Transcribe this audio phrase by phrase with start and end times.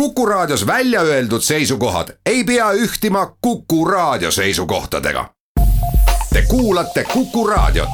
[0.00, 5.30] Kuku Raadios välja öeldud seisukohad ei pea ühtima Kuku Raadio seisukohtadega.
[6.32, 7.88] Te kuulate Kuku Raadiot.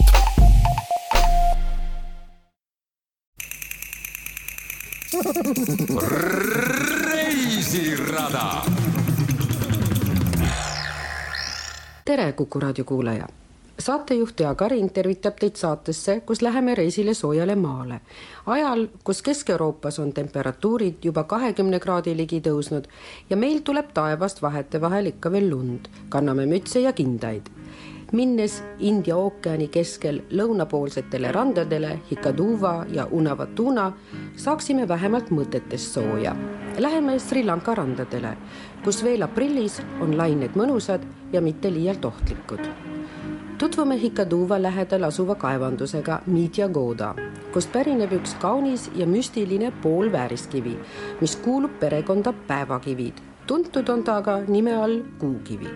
[7.04, 8.62] reisirada.
[12.05, 13.27] tere, Kuku Raadio kuulaja
[13.83, 18.01] saatejuht Jaak Aring tervitab teid saatesse, kus läheme reisile soojale maale.
[18.47, 22.87] ajal, kus Kesk-Euroopas on temperatuurid juba kahekümne kraadi ligi tõusnud
[23.30, 27.51] ja meil tuleb taevast vahetevahel ikka veel lund, kanname mütse ja kindaid.
[28.12, 33.92] minnes India ookeani keskel lõunapoolsetele randadele Hikaduva ja Unavatuna,
[34.37, 36.37] saaksime vähemalt mõtetest sooja.
[36.78, 38.37] Läheme Sri Lanka randadele,
[38.84, 41.01] kus veel aprillis on lained mõnusad
[41.33, 42.91] ja mitte liialt ohtlikud
[43.62, 47.12] tutvume Hikaduva lähedal asuva kaevandusega Mitya Goda,
[47.55, 50.73] kust pärineb üks kaunis ja müstiline poolvääriskivi,
[51.20, 53.23] mis kuulub perekonda päevakivid.
[53.47, 55.70] tuntud on ta aga nime all kuukivi.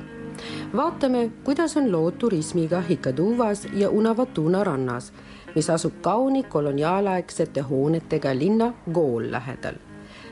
[0.76, 5.12] vaatame, kuidas on lood turismiga Hikaduvas ja Unavatuna rannas,
[5.54, 9.74] mis asub kauni koloniaalaegsete hoonetega linna Gool lähedal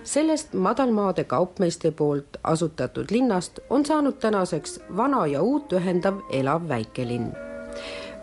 [0.04, 7.53] sellest madalmaade kaupmeeste poolt asutatud linnast on saanud tänaseks vana ja uut ühendav elav väikelinn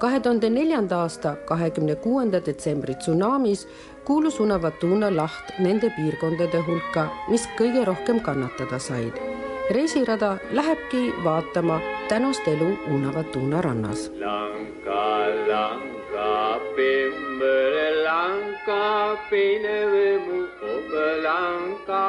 [0.02, 3.68] kahe tuhande neljanda aasta kahekümne kuuenda detsembri tsunamis
[4.06, 9.14] kuulus Unawatuna laht nende piirkondade hulka, mis kõige rohkem kannatada said.
[9.72, 11.78] reisirada lähebki vaatama
[12.10, 14.10] tänast elu Unawatuna rannas.
[14.24, 15.06] lanka,
[15.52, 18.82] lanka, pimmele lanka,
[19.30, 20.40] pineve mu
[20.74, 22.04] obelanka.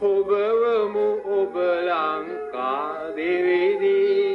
[0.00, 1.08] Obevemu
[1.40, 2.70] obelanka,
[3.16, 4.25] dividi.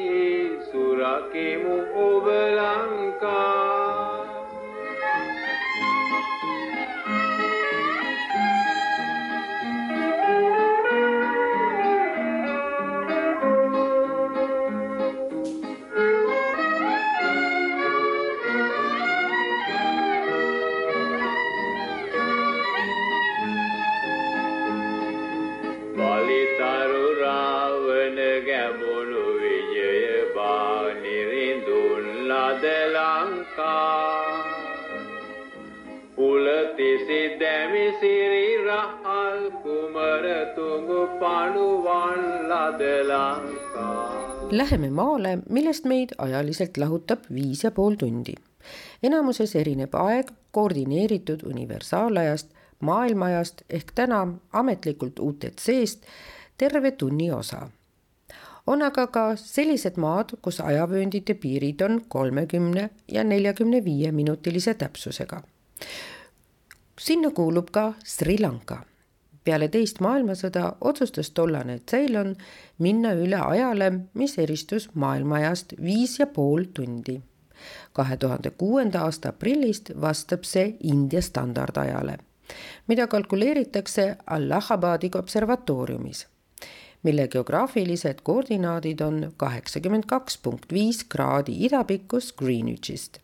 [1.02, 2.26] රකිමු ඔබ
[2.58, 3.81] Lanka
[38.66, 43.88] rahal kumaratumu panuvan ladelanka.
[44.52, 48.34] Läheme maale, millest meid ajaliselt lahutab viis ja pool tundi.
[49.04, 52.50] enamuses erineb aeg koordineeritud universaalajast,
[52.80, 56.06] maailmaajast ehk täna ametlikult UTC-st
[56.58, 57.70] terve tunni osa.
[58.68, 65.42] on aga ka sellised maad, kus ajavööndite piirid on kolmekümne ja neljakümne viie minutilise täpsusega
[67.02, 68.76] sinna kuulub ka Sri Lanka
[69.44, 72.36] peale teist maailmasõda otsustas tollane Ceylon
[72.86, 77.22] minna üle ajale, mis eristus maailmaajast viis ja pool tundi.
[77.94, 82.18] kahe tuhande kuuenda aasta aprillist vastab see India standardajale,
[82.88, 86.28] mida kalkuleeritakse Allahabadi observatooriumis,
[87.04, 93.20] mille geograafilised koordinaadid on kaheksakümmend kaks punkt viis kraadi idapikkus Greenwichist,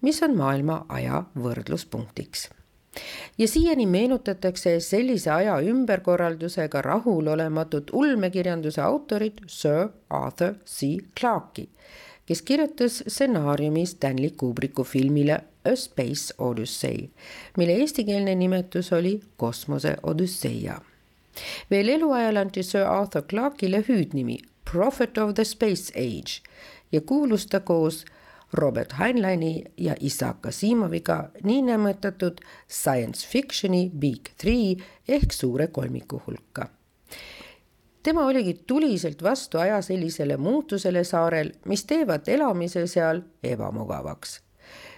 [0.00, 2.48] mis on maailma aja võrdluspunktiks
[3.38, 11.68] ja siiani meenutatakse sellise aja ümberkorraldusega rahulolematut ulmekirjanduse autorit Sir Arthur C Clarke'i,
[12.26, 17.08] kes kirjutas stsenaariumi Stanley Kubricku filmile A Space Odyssey,
[17.56, 20.80] mille eestikeelne nimetus oli Kosmose Odüsseia.
[21.70, 24.38] veel eluajal anti Sir Arthur Clarke'ile hüüdnimi
[24.72, 26.40] Prophet of the Space Age
[26.92, 28.04] ja kuulus ta koos
[28.52, 34.76] Robert Heinleini ja Isaac Asimoviga niinimetatud science fiction'i Big Three
[35.08, 36.68] ehk suure kolmiku hulka.
[38.02, 44.40] tema oligi tuliselt vastu aja sellisele muutusele saarel, mis teevad elamise seal ebamugavaks.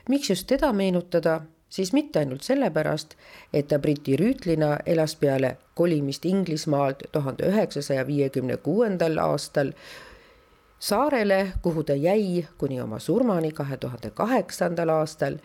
[0.09, 3.15] miks just teda meenutada, siis mitte ainult sellepärast,
[3.53, 9.72] et ta Briti rüütlina elas peale kolimist Inglismaalt tuhande üheksasaja viiekümne kuuendal aastal
[10.78, 15.39] saarele, kuhu ta jäi kuni oma surmani kahe tuhande kaheksandal aastal,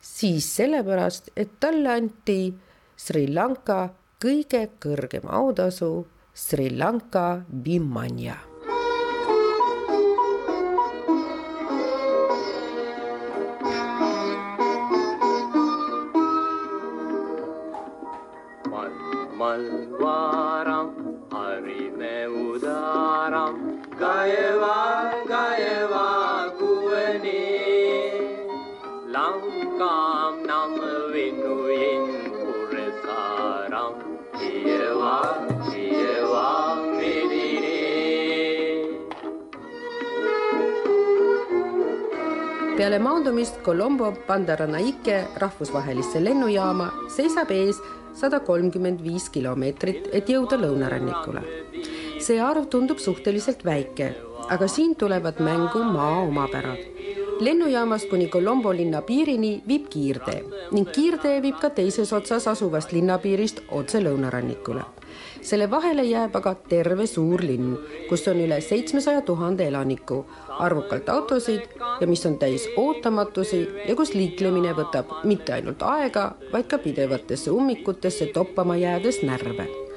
[0.00, 2.54] siis sellepärast, et talle anti
[2.96, 3.88] Sri Lanka
[4.22, 8.36] kõige kõrgem autasu Sri Lanka Bimanja
[18.68, 18.92] Mal.
[19.38, 20.47] Malva.
[42.78, 46.86] Peale maandumist Colombo Bandaranaike rahvusvahelisse lennujaama
[47.16, 47.80] seisab ees
[48.20, 51.42] sada kolmkümmend viis kilomeetrit, et jõuda lõunarannikule.
[52.28, 54.06] See arv tundub suhteliselt väike,
[54.54, 56.80] aga siin tulevad mängu maa omapärad.
[57.40, 60.40] lennujaamast kuni Colombo linna piirini viib kiirtee
[60.72, 64.84] ning kiirtee viib ka teises otsas asuvast linnapiirist otse lõunarannikule.
[65.40, 67.72] selle vahele jääb aga terve suur linn,
[68.08, 70.26] kus on üle seitsmesaja tuhande elaniku,
[70.68, 76.66] arvukalt autosid ja mis on täis ootamatusi ja kus liiklemine võtab mitte ainult aega, vaid
[76.66, 79.87] ka pidevatesse ummikutesse toppama jäädes närve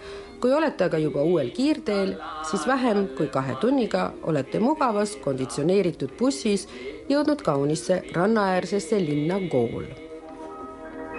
[0.42, 2.16] kui olete aga juba uuel kiirteel,
[2.50, 6.68] siis vähem kui kahe tunniga olete mugavas konditsioneeritud bussis
[7.10, 9.86] jõudnud kaunisse rannaäärsesse linna Gool.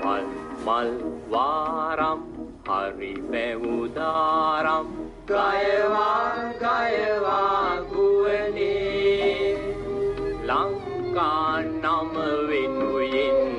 [0.02, 0.26] Mal,
[0.66, 0.90] mal,
[1.30, 2.26] vaaram,
[2.66, 3.46] harime
[3.76, 4.90] udaram,
[5.30, 6.10] kaeva,
[6.60, 7.40] kaeva,
[7.94, 8.74] kueni.
[10.50, 12.10] Lankanam
[12.50, 13.51] vinuin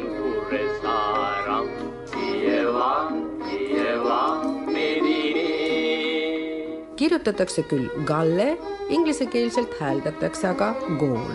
[7.03, 8.53] kirjutatakse küll Galle,
[8.89, 10.69] inglisekeelselt hääldatakse aga
[10.99, 11.33] Gool.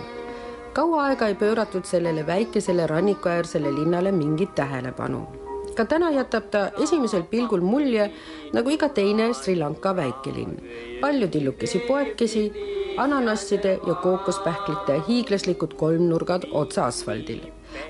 [0.73, 5.21] kaua aega ei pööratud sellele väikesele rannikuäärsele linnale mingit tähelepanu.
[5.77, 8.09] ka täna jätab ta esimesel pilgul mulje
[8.53, 10.57] nagu iga teine Sri Lanka väikelinn.
[11.01, 12.53] palju tillukesi poekesi,
[12.97, 17.41] ananasside ja kookospähklite hiiglaslikud kolmnurgad otse asfaldil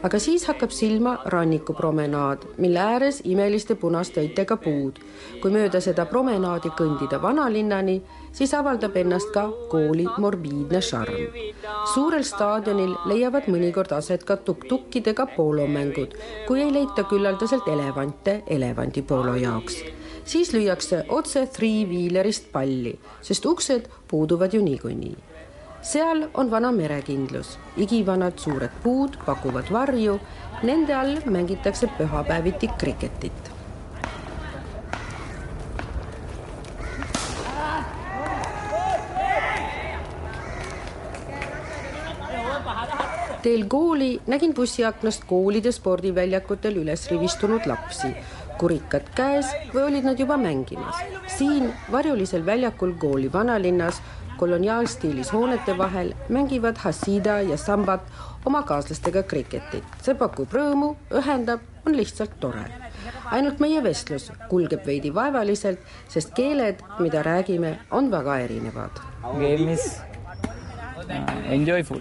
[0.02, 4.98] aga siis hakkab silma rannikupromenaad, mille ääres imeliste punaste õitega puud.
[5.42, 8.02] kui mööda seda promenaadi kõndida vanalinnani,
[8.32, 11.36] siis avaldab ennast ka kooli morbiidne šarm.
[11.94, 19.82] suurel staadionil leiavad mõnikord aset ka tukk-tukkidega poolomängud, kui ei leita küllaldaselt elevante elevandipoolo jaoks
[20.28, 25.27] siis lüüakse otse three-wheelerist palli, sest uksed puuduvad ju niikuinii
[25.88, 30.18] seal on vana merekindlus, igivanad suured puud pakuvad varju,
[30.68, 33.54] nende all mängitakse pühapäeviti kriketit.
[43.42, 48.10] teel kooli nägin bussiaknast koolide spordiväljakutel üles rivistunud lapsi,
[48.58, 50.98] kurikad käes või olid nad juba mängimas.
[51.36, 54.02] siin varjulisel väljakul kooli vanalinnas
[54.38, 58.00] koloniaalstiilis hoonete vahel, mängivad Hasida ja Sambat
[58.46, 59.84] oma kaaslastega kriketit.
[60.02, 62.64] see pakub rõõmu, ühendab, on lihtsalt tore.
[63.30, 69.02] ainult meie vestlus kulgeb veidi vaevaliselt, sest keeled, mida räägime, on väga erinevad.
[69.22, 70.00] Game is
[70.96, 72.00] uh, enjoyful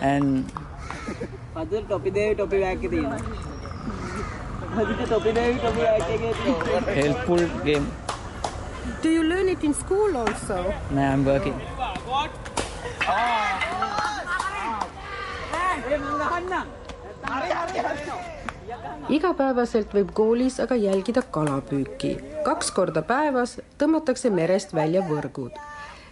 [0.00, 0.44] and
[1.54, 3.16] Fazil topi devi topi väike teine.
[4.74, 6.94] Fazil topi devi topi väike teine.
[6.94, 7.86] Helpful game.
[9.02, 10.74] Do you learn it in school also?
[10.90, 11.54] Now I'm working.
[19.10, 22.12] igapäevaselt võib koolis aga jälgida kalapüüki.
[22.44, 25.50] kaks korda päevas tõmmatakse merest välja võrgud.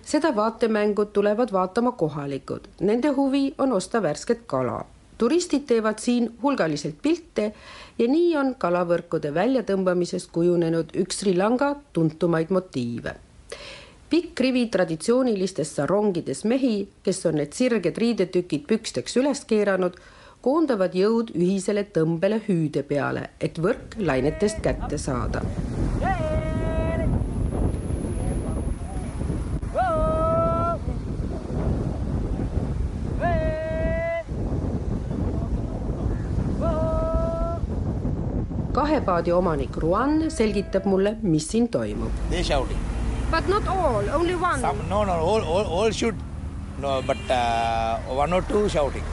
[0.03, 4.85] seda vaatemängu tulevad vaatama kohalikud, nende huvi on osta värsket kala.
[5.19, 7.53] Turistid teevad siin hulgaliselt pilte
[7.99, 13.19] ja nii on kalavõrkude väljatõmbamisest kujunenud üks Sri Lanka tuntumaid motiive
[14.09, 19.99] pikk rivi traditsioonilistes sarongides mehi, kes on need sirged riidetükid püksteks üles keeranud,
[20.45, 25.45] koondavad jõud ühisele tõmbele hüüde peale, et võrk lainetest kätte saada.
[38.79, 42.13] Kahe paadi omanik Ruan selgitab mulle, mis siin toimub.
[43.31, 44.61] But not all, only one.
[44.61, 46.17] Some no no all all, all should
[46.85, 49.05] no but uh, one or two shouting.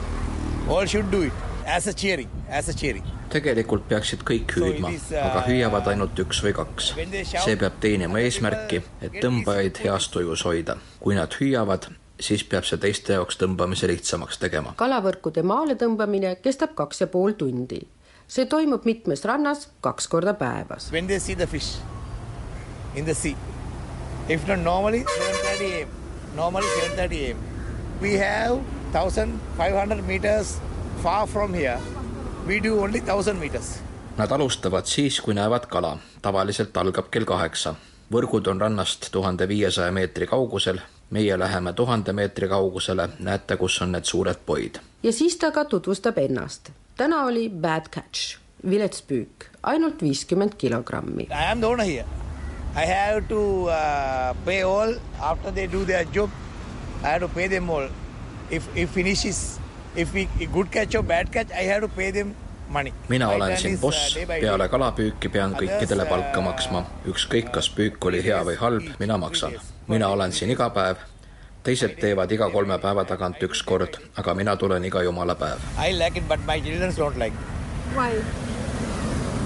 [0.68, 1.32] All should do it
[1.66, 3.04] as a cheering as a cheering.
[3.30, 6.92] tegelikult peaksid kõik hüüdma, aga hüüavad ainult üks või kaks.
[7.42, 10.76] see peab teenima eesmärki, et tõmbajaid heas tujus hoida.
[11.00, 14.76] kui nad hüüavad, siis peab see teiste jaoks tõmbamise lihtsamaks tegema.
[14.78, 17.82] kalavõrkude maale tõmbamine kestab kaks ja pool tundi.
[18.28, 20.92] See toimub mitmes rannas kaks korda päevas.
[20.92, 21.76] When they see the fish
[22.94, 23.36] in the sea.
[24.28, 25.88] If not normally 7:30 a.m.
[26.36, 27.36] Normally 7:30 a.m.
[28.02, 28.60] We have
[28.92, 30.58] 1500 meters
[31.02, 31.78] far from here.
[32.46, 33.78] We do only 1000 meters.
[34.16, 35.98] Nad alustavad siis, kui näevad kala.
[36.22, 37.74] tavaliselt algab kell kaheksa.
[38.12, 40.78] võrgud on rannast tuhande viiesaja meetri kaugusel.
[41.10, 44.78] meie läheme tuhande meetri kaugusele, näete, kus on need suured poid.
[45.02, 46.70] ja siis ta ka tutvustab ennast.
[46.96, 48.38] Täna oli bad catch.
[48.70, 51.22] vilets püük, ainult viiskümmend kilogrammi.
[51.22, 52.04] I am the owner here.
[52.76, 56.30] I have to uh, pay all after they do their job.
[57.02, 57.88] I have to pay them all.
[58.50, 59.58] If if finishes,
[59.96, 62.34] if we good catch or bad catch, I have to pay them
[62.68, 62.92] money.
[63.08, 67.70] mina olen siin uh, boss, peale kalapüüki pean kõikidele Others, palka uh, maksma, ükskõik, kas
[67.70, 69.54] püük oli hea või halb, mina maksan.
[69.88, 70.96] mina olen siin iga päev,
[71.66, 75.62] teised teevad iga kolme päeva tagant üks kord, aga mina tulen iga jumala päev.
[75.82, 77.34] I like it, but my children don't like.
[77.96, 78.12] Why?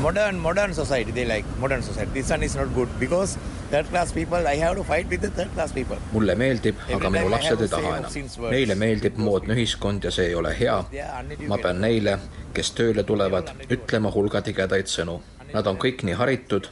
[0.01, 2.13] Modern modern society, they like modern society.
[2.13, 3.37] This one is not good because
[3.71, 4.47] third class people.
[4.53, 5.99] I have to fight with the third class people.
[6.13, 8.37] mulle meeldib, aga minu lapsed ei taha enam.
[8.55, 10.79] Neile meeldib moodne ühiskond ja see ei ole hea.
[11.53, 12.19] ma pean neile,
[12.57, 15.21] kes tööle tulevad, ütlema hulga tigedaid sõnu.
[15.53, 16.69] Nad on kõik nii haritud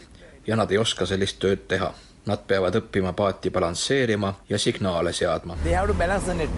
[0.46, 1.92] ja nad ei oska sellist tööd teha.
[2.28, 5.56] Nad peavad õppima paati balansseerima ja signaale seadma.
[5.62, 6.50] They have to balance the net.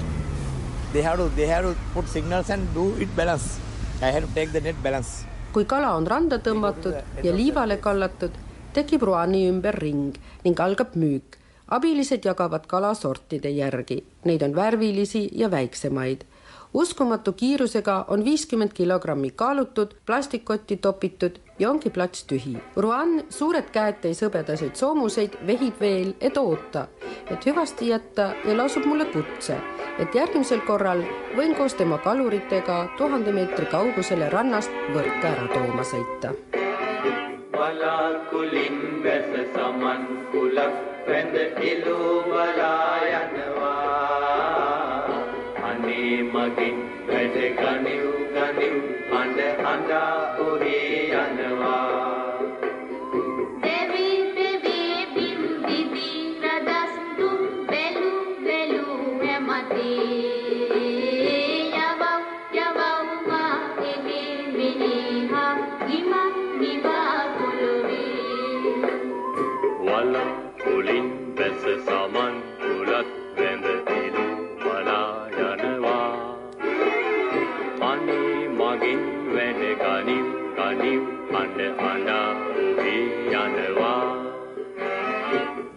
[0.93, 3.61] They have to they have to put signals and do it balance.
[4.03, 5.27] I have to take the net balance.
[5.53, 6.95] kui kala on randa tõmmatud
[7.27, 8.35] ja liivale kallatud,
[8.75, 11.39] tekib ruani ümber ring ning algab müük.
[11.71, 16.25] abilised jagavad kala sortide järgi, neid on värvilisi ja väiksemaid.
[16.75, 22.57] uskumatu kiirusega on viiskümmend kilogrammi kaalutud, plastikkotti topitud ja ongi plats tühi.
[22.77, 26.87] Ruan, suured käed täis hõbedaseid soomuseid, vehib veel, et oota,
[27.31, 29.59] et hüvasti jätta ja lausub mulle kutse,
[30.01, 31.05] et järgmisel korral
[31.37, 36.35] võin koos tema kaluritega tuhande meetri kaugusele rannast võrke ära tooma sõita.
[37.61, 40.73] valaku limbese saman kulak,
[41.07, 43.75] vende ilu valajaneva.
[45.71, 46.73] Ani magi,
[47.07, 48.77] vede ganiu ganiu,
[49.21, 50.03] ande anda
[50.49, 50.70] uri.
[70.03, 71.07] වලාකුලින්
[71.39, 74.27] වැස සමන් කුලක් වැඳ එලු
[74.63, 76.13] බලා යනවා.
[77.89, 79.03] අනේ මගින්
[79.35, 81.03] වැඩ ගනිව් ගනිව්
[81.41, 82.31] අඬ අඬා
[82.63, 83.05] ඔහේ
[83.43, 84.09] යනවා.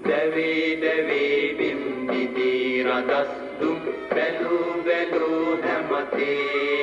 [0.08, 3.78] දැවී දැවී බිම්බිදී රදස්තුම්
[4.16, 6.83] බැලූ බැලූ හැමතේ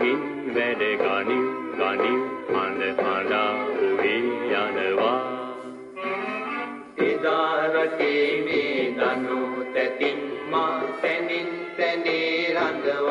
[0.00, 0.20] මගින්
[0.54, 1.46] වැඩ ගනිව්
[1.78, 2.20] ගනිව්
[2.60, 3.48] අඬ අඬා
[3.80, 4.20] ඔහේ
[4.60, 5.16] යනවා.
[7.06, 9.40] එදා රටේ මේ දනු
[9.74, 13.10] තැතින් මා තැනින් තැනේ රඳවා.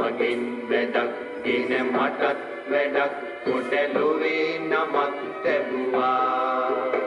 [0.00, 2.38] මගින් වැඩක් ගෙන මටත්
[2.70, 3.12] වැඩක්
[3.46, 7.03] කොටලොවේ නමක් තැබුවා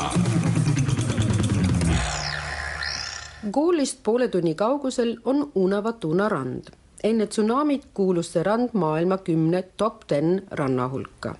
[3.52, 6.64] koolist poole tunni kaugusel on Una-Vatuna rand.
[7.03, 11.36] enne tsunamit kuulus see rand maailma kümne top ten ranna hulka.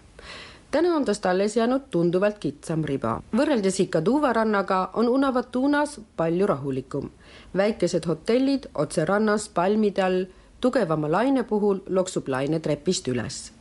[0.72, 3.22] täna on tast alles jäänud tunduvalt kitsam riba.
[3.38, 7.10] võrreldes Ikaduva rannaga on Una-Vatunas palju rahulikum.
[7.58, 10.26] väikesed hotellid otse rannas palmide all,
[10.62, 13.52] tugevama laine puhul loksub laine trepist üles.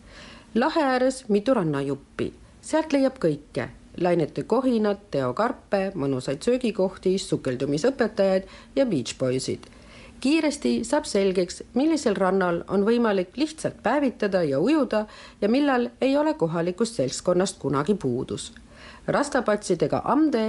[0.54, 3.68] lahe ääres mitu rannajuppi, sealt leiab kõike
[4.00, 9.68] lainete kohinad, teokarpe, mõnusaid söögikohti, sukeldumisõpetajaid ja beach boysid.
[10.22, 15.06] Kiiresti saab selgeks, millisel rannal on võimalik lihtsalt päevitada ja ujuda
[15.40, 18.52] ja millal ei ole kohalikust seltskonnast kunagi puudus.
[19.06, 20.44] rastapatsidega Amde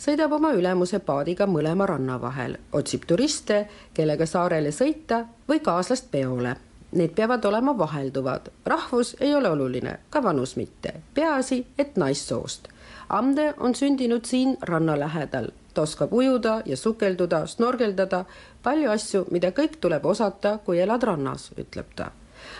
[0.00, 6.56] sõidab oma ülemuse paadiga mõlema ranna vahel, otsib turiste, kellega saarele sõita või kaaslast peole.
[6.92, 12.68] Need peavad olema vahelduvad, rahvus ei ole oluline, ka vanus mitte, peaasi, et naissoost.
[13.08, 18.24] Amde on sündinud siin ranna lähedal, ta oskab ujuda ja sukelduda, snorgeldada,
[18.68, 22.12] palju asju, mida kõik tuleb osata, kui elad rannas, ütleb ta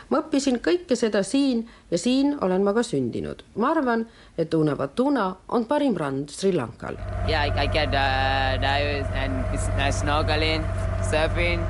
[0.09, 3.43] ma õppisin kõike seda siin ja siin olen ma ka sündinud.
[3.57, 4.07] ma arvan,
[4.39, 6.97] et Unavatuna on parim rand Sri Lankal.
[7.29, 10.65] Yeah, I, I get uh, dive and uh, snorkeling,
[11.11, 11.61] surfing,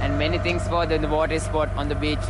[0.00, 2.26] and many things for the, water sport on the beach.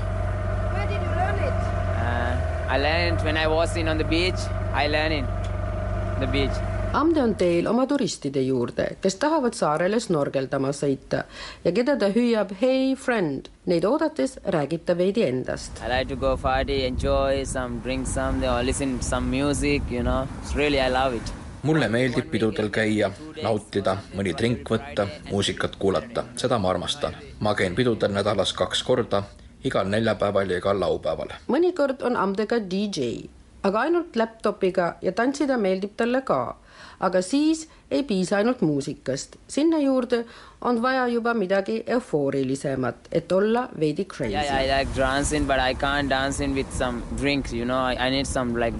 [0.73, 1.59] Where did you learn it?
[2.01, 4.41] Uh, I learned when I was in on the beach.
[4.73, 6.72] I learned in the beach.
[6.93, 11.23] Amde on teel oma turistide juurde, kes tahavad saarele snorgeldama sõita
[11.65, 13.49] ja keda ta hüüab Hey friend.
[13.73, 15.81] Neid oodates räägib ta veidi endast.
[15.81, 20.29] I like to go party, enjoy some, drink some, or listen some music, you know.
[20.43, 21.33] It's really, I love it.
[21.63, 23.09] mulle meeldib pidudel käia,
[23.41, 27.17] nautida, mõni drink võtta, muusikat kuulata, seda ma armastan.
[27.41, 29.23] ma käin pidudel nädalas kaks korda,
[29.65, 31.33] igal neljapäeval ja igal laupäeval.
[31.49, 33.31] mõnikord on Amde ka DJ,
[33.63, 36.57] aga ainult laptopiga ja tantsida meeldib talle ka
[37.01, 40.25] aga siis ei piisa ainult muusikast, sinna juurde
[40.61, 44.33] on vaja juba midagi eufoorilisemat, et olla veidi crazy.
[44.33, 47.83] Yeah, yeah, I like dancing, but I can't dance in with some drinks, you know.
[47.83, 48.75] I, need some like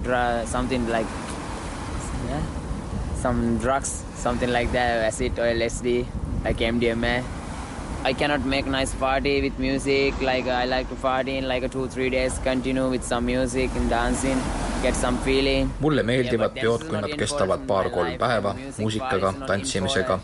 [0.45, 1.07] something like
[2.29, 2.41] yeah,
[3.21, 6.05] some drugs, something like that, acid or LSD,
[6.43, 7.42] like MDMA.
[8.05, 10.13] I cannot make nice party with music.
[10.21, 13.69] Like I like to party in like a two three days, continue with some music
[13.75, 14.37] and dancing,
[14.81, 15.71] get some feeling.
[15.79, 20.19] mulle meeldivad peod, kui nad kestavad paar-kolm päeva muusikaga, tantsimisega,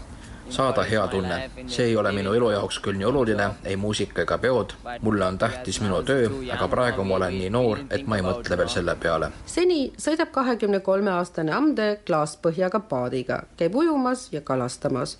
[0.49, 1.37] saada hea tunne.
[1.67, 4.73] see ei ole minu elu jaoks küll nii oluline, ei muusika ega peod.
[5.01, 8.57] mulle on tähtis minu töö, aga praegu ma olen nii noor, et ma ei mõtle
[8.57, 9.31] veel selle peale.
[9.45, 15.15] seni sõidab kahekümne kolme aastane Amde klaaspõhjaga paadiga, käib ujumas ja kalastamas.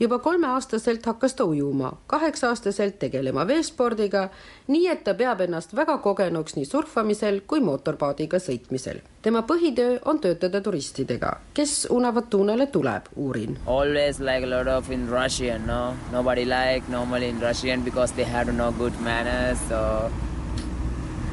[0.00, 4.28] Juba kolmeaastaselt hakkas ta ujuma, kaheksa-aastaselt tegelema veespordiga,
[4.68, 9.02] nii et ta peab ennast väga kogenuks nii surfamisel kui mootorpaadiga sõitmisel.
[9.22, 13.58] tema põhitöö on töötada turistidega, kes Unavatунale tuleb, uurin.
[13.66, 15.94] Always like a lot of in Russian, no?
[16.12, 19.58] Nobody like normally in Russian because they have no good manners.
[19.68, 20.10] So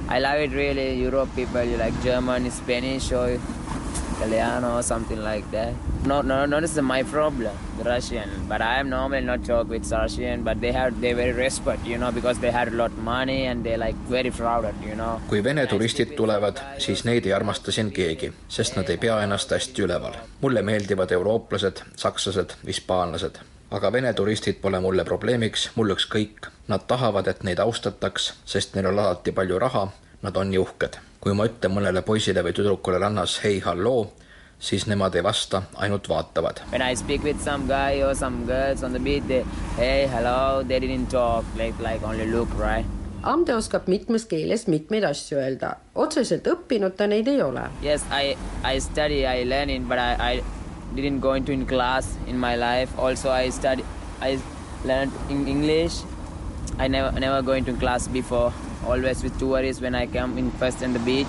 [0.10, 1.02] I love it really.
[1.02, 3.40] Europe people, you like German, Spanish, or
[4.18, 5.74] Italiano, or something like that.
[6.06, 8.30] No, no, no, this is my problem, the Russian.
[8.48, 11.98] But I am normally not talk with Russian, but they have they very respect, you
[11.98, 15.22] know, because they had a lot money and they like very proud, you know.
[15.30, 19.52] kui Vene turistid tulevad, siis neid ei armasta siin keegi, sest nad ei pea ennast
[19.54, 20.18] hästi üleval.
[20.42, 23.38] mulle meeldivad eurooplased, sakslased, hispaanlased,
[23.72, 26.50] aga Vene turistid pole mulle probleemiks, mul ükskõik.
[26.68, 29.88] Nad tahavad, et neid austataks, sest neil on alati palju raha,
[30.22, 30.98] nad on nii uhked.
[31.28, 34.06] Kui ma ütlen mõnele poisile või tüdrukule rannas hei, halloo,
[34.64, 36.62] siis nemad ei vasta, ainult vaatavad.
[36.72, 39.44] When I speak with some guy or some girls on the beach, they
[39.76, 42.88] hey, hello, they didn't talk, like like only look, right?
[43.28, 47.66] Amde oskab mitmes keeles mitmeid asju öelda, otseselt õppinud ta neid ei ole.
[47.84, 50.44] Yes, I I study, I learning, but I I
[50.96, 52.94] didn't go into in class in my life.
[52.98, 53.84] Also, I study,
[54.22, 54.40] I
[54.88, 56.00] learned in English.
[56.80, 58.54] I never never go into class before.
[58.88, 61.28] Always with tourists when I come in first on the beach.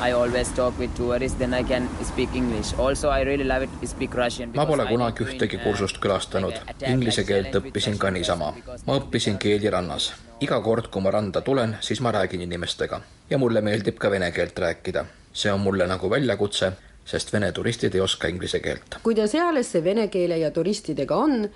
[0.00, 2.72] I always talk with tourists, then I can speak English.
[2.78, 4.50] Also, I really love it to speak Russian.
[4.54, 6.56] ma pole kunagi ühtegi in, kursust külastanud,
[6.88, 8.48] inglise keelt õppisin ka niisama.
[8.86, 10.12] ma õppisin keeli rannas.
[10.40, 14.32] iga kord, kui ma randa tulen, siis ma räägin inimestega ja mulle meeldib ka vene
[14.32, 15.04] keelt rääkida.
[15.32, 16.72] see on mulle nagu väljakutse,
[17.04, 18.98] sest vene turistid ei oska inglise keelt.
[19.02, 21.50] kui ta seales see vene keele ja turistidega on,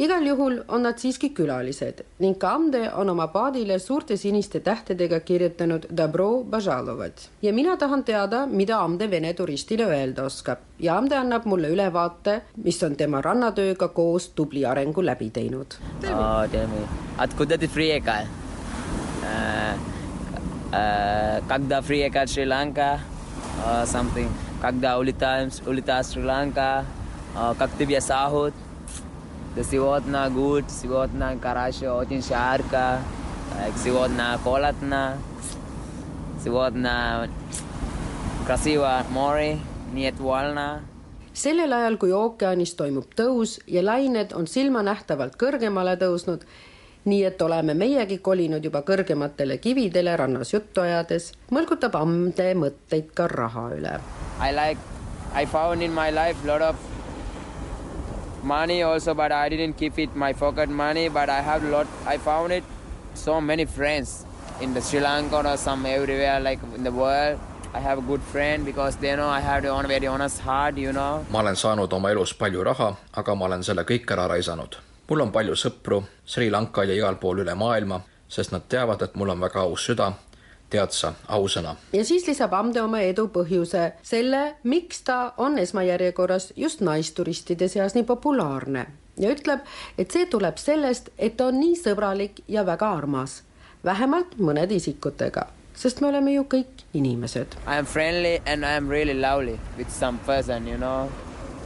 [0.00, 5.20] igal juhul on nad siiski külalised ning ka Amde on oma paadile suurte siniste tähtedega
[5.20, 7.28] kirjutanud Dobro Bažalovat.
[7.42, 12.40] ja mina tahan teada, mida Amde vene turistile öelda oskab ja Amde annab mulle ülevaate,
[12.64, 15.78] mis on tema rannatööga koos tubli arengu läbi teinud.
[16.04, 16.86] Oh, tell me.
[17.18, 18.26] Откуда ты приехал?
[19.22, 19.74] Uh,
[20.72, 23.00] uh, когда приехал в Шри-Ланка?
[23.64, 24.28] Uh, something.
[24.60, 26.84] Когда улетаем, улетал в Шри-Ланка?
[27.34, 28.52] Uh, как тебе сахут?
[29.57, 33.01] دسيواتنا قوت سيواتنا كراشة أوتين شعاركا
[33.75, 35.17] سيواتنا كولتنا
[36.43, 37.29] سيواتنا
[38.47, 39.59] كراسيوا موري
[39.93, 40.81] نيت والنا
[41.33, 46.43] sellel ajal, kui ookeanis toimub tõus ja lained on silmanähtavalt kõrgemale tõusnud,
[47.07, 53.29] nii et oleme meiegi kolinud juba kõrgematele kividele rannas juttu ajades, mõlgutab Amde mõtteid ka
[53.31, 53.95] raha üle.
[54.43, 54.83] I like,
[55.33, 56.75] I found in my life lot of
[58.43, 61.09] money also, but I didn't keep it my pocket money.
[61.09, 61.87] But I have lot.
[62.05, 62.63] I found it
[63.13, 64.25] so many friends
[64.61, 67.39] in the Sri Lanka or some everywhere like in the world.
[67.73, 70.91] I have a good friend because they know I have a very honest heart, you
[70.91, 71.25] know.
[71.31, 74.75] ma olen saanud oma elus palju raha, aga ma olen selle kõik ära raisanud.
[75.09, 79.15] mul on palju sõpru Sri Lankal ja igal pool üle maailma, sest nad teavad, et
[79.15, 80.11] mul on väga aus süda.
[80.71, 81.75] Tead sa, ausõna.
[81.93, 87.95] ja siis lisab Amde oma edu põhjuse selle, miks ta on esmajärjekorras just naisturistide seas
[87.95, 88.85] nii populaarne
[89.21, 89.63] ja ütleb,
[89.97, 93.41] et see tuleb sellest, et ta on nii sõbralik ja väga armas,
[93.85, 95.47] vähemalt mõnede isikutega
[95.81, 97.55] sest me oleme ju kõik inimesed.
[97.65, 101.09] I am friendly and I am really lovely with some person, you know.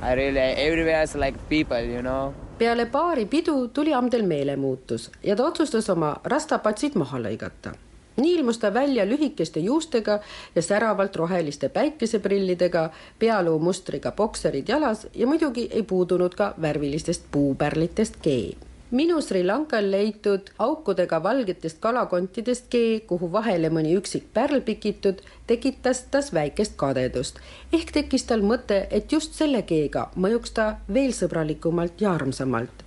[0.01, 2.33] I really, everywhere is like people, you know.
[2.57, 7.73] peale paari pidu tuli Amdel meelemuutus ja ta otsustas oma rastapatsid maha lõigata.
[8.17, 10.19] Nii ilmus ta välja lühikeste juustega
[10.55, 18.55] ja säravalt roheliste päikeseprillidega, pealuumustriga bokserid jalas ja muidugi ei puudunud ka värvilistest puupärlitest kee
[18.91, 26.05] minu Sri Lankal leitud aukudega valgetest kalakontidest kee, kuhu vahele mõni üksik pärl pikitud, tekitas
[26.11, 27.39] tas väikest kadedust.
[27.73, 32.84] ehk tekkis tal mõte, et just selle keega mõjuks ta veel sõbralikumalt ja armsamalt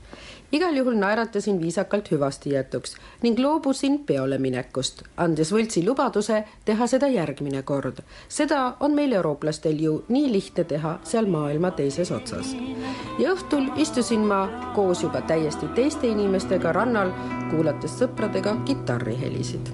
[0.52, 7.62] igal juhul naeratasin viisakalt hüvastijätuks ning loobusin peole minekust, andes võltsi lubaduse teha seda järgmine
[7.62, 8.00] kord.
[8.28, 12.56] seda on meil, eurooplastel, ju nii lihtne teha seal maailma teises otsas.
[13.18, 17.12] ja õhtul istusin ma koos juba täiesti teiste inimestega rannal,
[17.50, 19.72] kuulates sõpradega kitarrihelisid.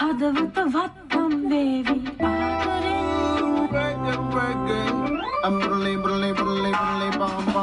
[0.00, 2.00] Hadavat vattam vevi
[3.70, 7.59] Reggae, reggae, I'm really, really, really, really bomb.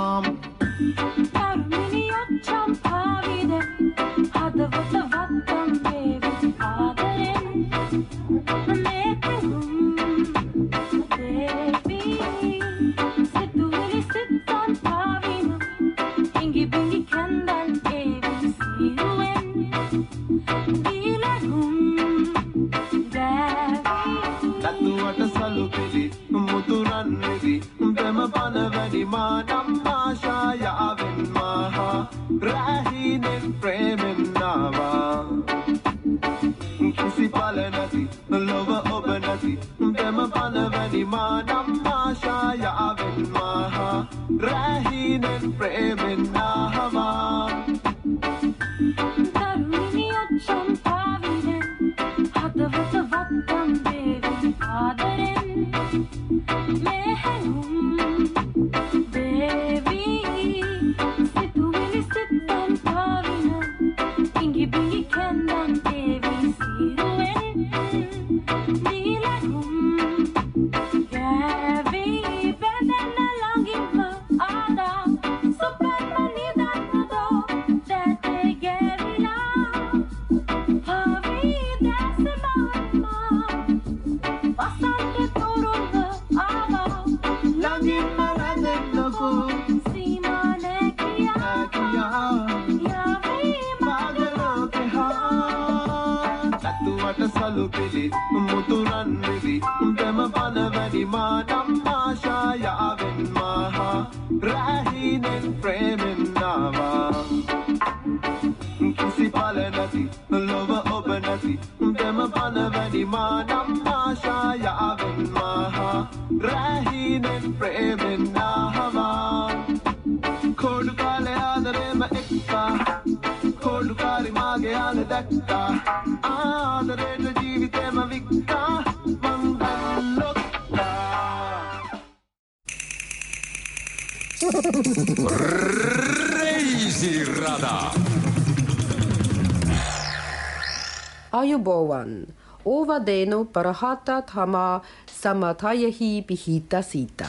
[141.37, 142.25] Ajubowan,
[142.65, 144.81] Ova Denu Parahata Thama
[145.21, 147.25] Samatayehi Pihita Sita.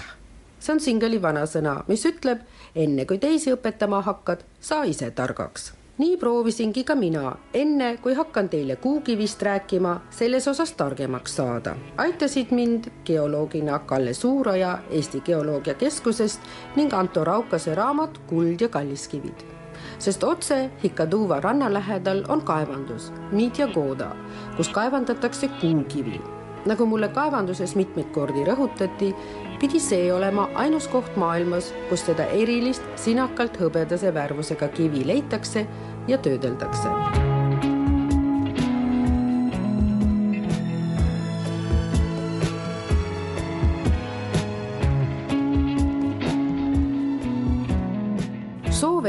[0.59, 2.41] see on singeli vanasõna, mis ütleb,
[2.75, 5.73] enne kui teisi õpetama hakkad, saa ise targaks.
[5.99, 11.77] nii proovisingi ka mina, enne kui hakkan teile kuukivist rääkima, selles osas targemaks saada.
[11.97, 16.41] aitasid mind geoloogina Kalle Suuroja Eesti Geoloogiakeskusest
[16.77, 19.58] ning Anto Raukase raamat Kuld ja kalliskivid
[19.99, 24.11] sest otse Hikaduva ranna lähedal on kaevandus Mitja Goda,
[24.57, 26.21] kus kaevandatakse kuukivi.
[26.67, 29.15] nagu mulle kaevanduses mitmeid kordi rõhutati,
[29.61, 35.67] pidi see olema ainus koht maailmas, kus seda erilist sinakalt hõbedase värvusega kivi leitakse
[36.09, 37.28] ja töödeldakse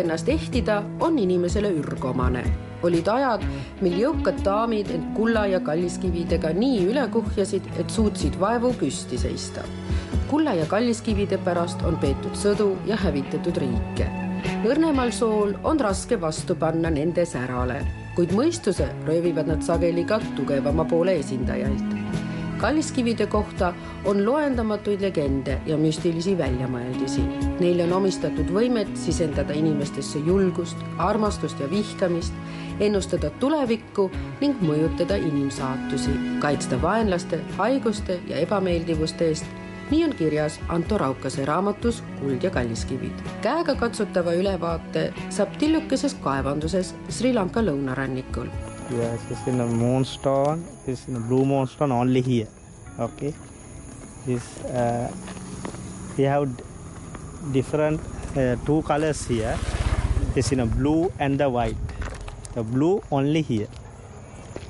[0.09, 2.43] ennast ehtida on inimesele ürgomane.
[2.83, 3.43] olid ajad,
[3.81, 9.61] mil jõukad daamid end kulla ja kalliskividega nii üle kuhjasid, et suutsid vaevu püsti seista.
[10.31, 14.09] kulla ja kalliskivide pärast on peetud sõdu ja hävitatud riike.
[14.65, 20.85] õrnemal sool on raske vastu panna nende särale, kuid mõistuse röövivad nad sageli ka tugevama
[20.85, 21.98] poole esindajalt
[22.59, 23.73] kalliskivide kohta
[24.05, 27.21] on loendamatuid legende ja müstilisi väljamõeldisi.
[27.59, 32.33] Neile on omistatud võimet sisendada inimestesse julgust, armastust ja vihkamist,
[32.79, 34.09] ennustada tulevikku
[34.41, 39.45] ning mõjutada inimsaatusi, kaitsta vaenlaste, haiguste ja ebameeldivuste eest.
[39.89, 43.23] nii on kirjas Anto Raukase raamatus Kuld ja kalliskivid.
[43.41, 50.65] käegakatsutava ülevaate saab tillukeses kaevanduses Sri Lanka lõunarannikul Yes, it's in the moonstone.
[50.87, 52.47] It's in the blue moonstone only here.
[52.99, 53.33] Okay.
[54.25, 55.11] This uh,
[56.17, 56.49] we have
[57.53, 58.01] different
[58.35, 59.57] uh, two colors here.
[60.35, 61.77] It's in a blue and the white.
[62.55, 63.67] The blue only here.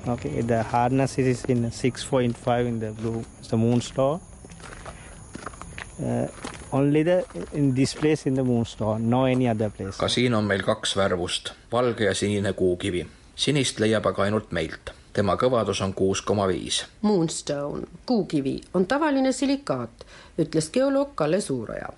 [0.08, 0.42] Okay.
[0.42, 3.24] The hardness is in six point five in the blue.
[3.40, 4.20] It's the moonstone.
[6.04, 6.28] Uh,
[6.74, 9.10] only the in this place in the moonstone.
[9.10, 9.98] No any other place.
[9.98, 13.08] ka on meil kaks värvust, valge ja sinine kuukivi.
[13.40, 14.92] Sinist leiab aga ainult meilt.
[15.14, 16.84] tema kõvadus on kuus koma viis.
[17.02, 20.04] Moonstone, kuukivi, on tavaline silikaat,
[20.40, 21.90] ütles geoloog Kalle Suuroja.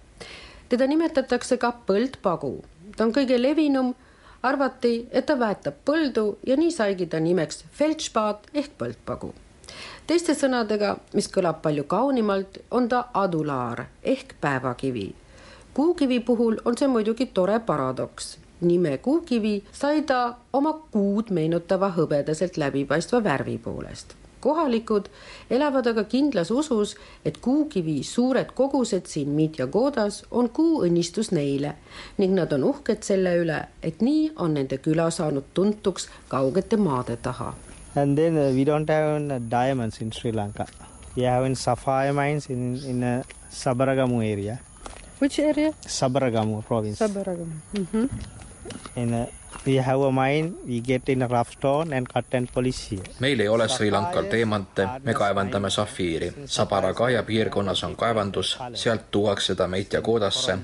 [0.70, 2.64] teda nimetatakse ka põldpagu.
[2.98, 3.96] ta on kõige levinum,
[4.44, 9.34] arvati, et ta väetab põldu ja nii saigi ta nimeks feldspaat ehk põldpagu.
[10.08, 15.16] teiste sõnadega, mis kõlab palju kaunimalt, on ta adulaar ehk päevakivi.
[15.74, 22.58] kuukivi puhul on see muidugi tore paradoks nime kuukivi sai ta oma kuud meenutava hõbedaselt
[22.58, 24.16] läbipaistva värvi poolest.
[24.42, 25.06] kohalikud
[25.50, 26.96] elavad aga kindlas usus,
[27.26, 31.76] et kuukivi suured kogused siin Midjagodas on kuu õnnistus neile
[32.18, 37.18] ning nad on uhked selle üle, et nii on nende küla saanud tuntuks kaugete maade
[37.22, 37.54] taha.
[37.96, 40.66] And then uh, we don't have diamonds in Sri Lanka.
[41.16, 44.60] We have in sapphire mines in in uh, Sabaragamu area.
[45.20, 45.74] Which area?
[45.86, 46.98] Sabaragamu province.
[46.98, 47.88] Sabaragamu mm.
[47.94, 48.08] -hmm.
[48.96, 49.28] In uh,
[49.66, 50.54] we have a mine.
[50.68, 53.04] We get in a rough stone and cut and polish here.
[53.20, 56.34] meil ei ole Sri Lankal teemante, me kaevandame safiiri.
[56.46, 60.58] Sabaragaia piirkonnas on kaevandus, sealt tuuakse ta Meitjakodasse.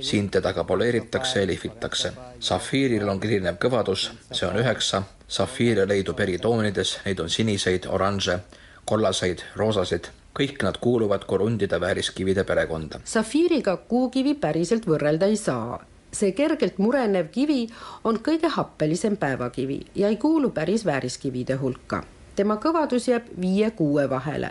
[0.00, 2.12] siin teda ka poleeritakse ja lihvitakse.
[2.38, 5.02] safiiril on erinev kõvadus, see on üheksa.
[5.28, 8.38] safiire leidub eri toonides, neid on siniseid, oranže,
[8.84, 10.08] kollaseid, roosasid.
[10.38, 13.00] kõik nad kuuluvad korundide vääriskivide perekonda.
[13.04, 17.66] safiiriga kuukivi päriselt võrrelda ei saa see kergelt murenev kivi
[18.04, 22.02] on kõige happelisem päevakivi ja ei kuulu päris vääriskivide hulka.
[22.36, 24.50] tema kõvadus jääb viie-kuue vahele.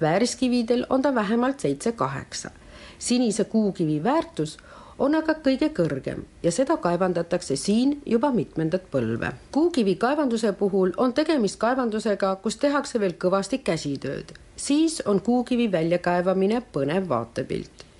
[0.00, 2.50] vääriskividel on ta vähemalt seitse-kaheksa.
[2.98, 4.58] sinise kuukivi väärtus
[4.98, 9.32] on aga kõige kõrgem ja seda kaevandatakse siin juba mitmendat põlve.
[9.52, 14.32] kuukivi kaevanduse puhul on tegemist kaevandusega, kus tehakse veel kõvasti käsitööd.
[14.56, 17.91] siis on kuukivi väljakaevamine põnev vaatepilt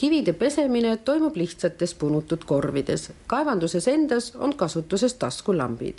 [0.00, 3.12] kivide pesemine toimub lihtsates punutud korvides.
[3.26, 5.98] kaevanduses endas on kasutuses taskulambid.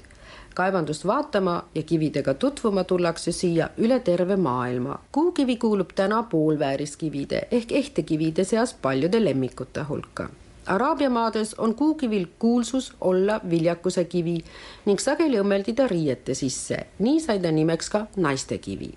[0.56, 5.00] kaevandust vaatama ja kividega tutvuma tullakse siia üle terve maailma.
[5.12, 10.30] kuukivi kuulub täna poolvääriskivide ehk ehtekivide seas paljude lemmikute hulka.
[10.66, 14.38] Araabia maades on kuukivil kuulsus olla viljakuse kivi
[14.86, 16.86] ning sageli õmmeldi ta riiete sisse.
[17.00, 18.94] nii sai ta nimeks ka naistekivi.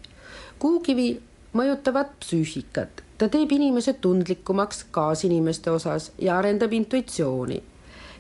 [0.59, 1.21] kuukivi
[1.53, 7.63] mõjutavad psüühikat ta teeb inimese tundlikumaks kaasinimeste osas ja arendab intuitsiooni.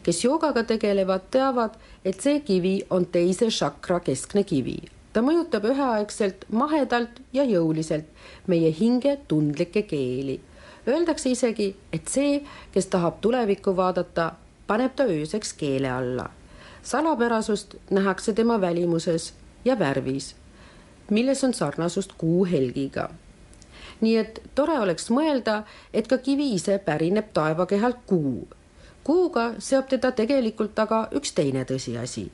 [0.02, 1.70] kes joogaga tegelevad, teavad,
[2.04, 4.76] et see kivi on teise šakra keskne kivi.
[5.12, 8.04] ta mõjutab üheaegselt mahedalt ja jõuliselt
[8.46, 10.40] meie hinge tundlikke keeli.
[10.88, 14.32] Öeldakse isegi, et see, kes tahab tulevikku vaadata,
[14.66, 16.30] paneb ta ööseks keele alla.
[16.82, 19.32] salapärasust nähakse tema välimuses
[19.64, 20.34] ja värvis,
[21.10, 23.08] milles on sarnasust kuu helgiga
[24.04, 25.62] nii et tore oleks mõelda,
[25.92, 28.48] et ka kivi ise pärineb taevakehalt Kuu.
[29.04, 32.28] Kuuga seob teda tegelikult aga üks teine tõsiasi.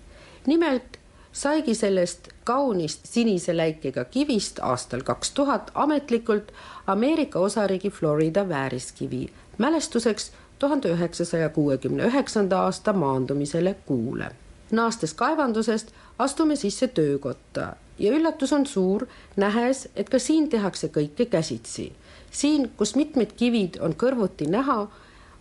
[0.46, 0.98] nimelt
[1.32, 6.52] saigi sellest kaunist sinise läikega kivist aastal kaks tuhat ametlikult
[6.86, 9.28] Ameerika osariigi Florida vääriskivi
[9.58, 14.30] mälestuseks tuhande üheksasaja kuuekümne üheksanda aasta maandumisele Kuule.
[14.70, 19.04] naastes kaevandusest astume sisse töökotta ja üllatus on suur,
[19.36, 21.92] nähes, et ka siin tehakse kõike käsitsi.
[22.30, 24.86] siin, kus mitmed kivid on kõrvuti näha,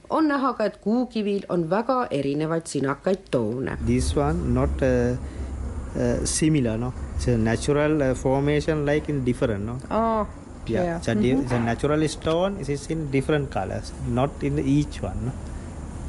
[0.10, 3.78] on näha ka, et kuukivil on väga erinevaid sinakaid toone.
[3.86, 5.14] This one not uh,
[5.96, 6.94] uh, similar, no.
[7.16, 9.78] It's a natural uh, formation like in different, no.
[9.92, 10.28] Oh,
[10.68, 10.98] Yeah, yeah.
[10.98, 11.42] it's a, di- Mhm.
[11.44, 12.58] it's a natural stone.
[12.62, 15.32] It is in different colors, not in each one, no?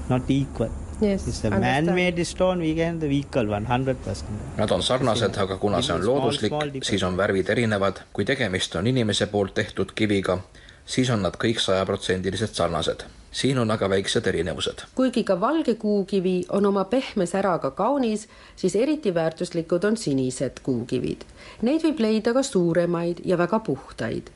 [0.09, 0.71] not equal.
[1.01, 2.61] Yes, It's a man-made stone.
[2.61, 4.31] We can the vehicle one hundred percent.
[4.57, 6.53] Nad on sarnased, aga kuna see on looduslik,
[6.85, 8.03] siis on värvid erinevad.
[8.13, 10.39] kui tegemist on inimese poolt tehtud kiviga,
[10.87, 13.05] siis on nad kõik sajaprotsendiliselt sarnased.
[13.33, 14.83] siin on aga väiksed erinevused.
[14.95, 21.25] kuigi ka valge kuukivi on oma pehme säraga kaunis, siis eriti väärtuslikud on sinised kuukivid.
[21.63, 24.29] Neid võib leida ka suuremaid ja väga puhtaid.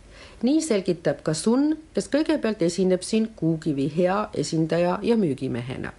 [0.42, 5.92] nii selgitab ka Sun, kes kõigepealt esineb siin kuukivi hea esindaja ja müügimehena.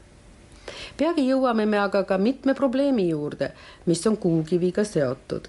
[0.98, 3.52] Peagi jõuame me aga ka mitme probleemi juurde,
[3.86, 5.48] mis on kuukiviga seotud.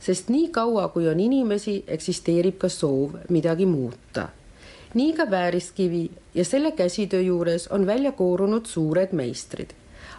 [0.00, 4.28] sest nii kaua, kui on inimesi, eksisteerib ka soov midagi muuta
[4.94, 9.70] nii ka vääriskivi ja selle käsitöö juures on välja koorunud suured meistrid.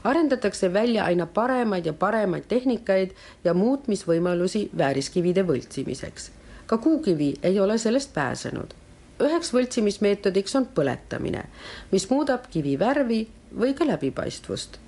[0.03, 3.12] arendatakse välja aina paremaid ja paremaid tehnikaid
[3.43, 6.32] ja muutmisvõimalusi vääriskivide võltsimiseks.
[6.65, 8.73] ka kuukivi ei ole sellest pääsenud.
[9.19, 11.45] Üheks võltsimismeetodiks on põletamine,
[11.91, 13.23] mis muudab kivi värvi
[13.55, 14.79] või ka läbipaistvust